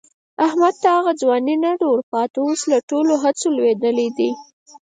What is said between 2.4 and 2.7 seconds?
اوس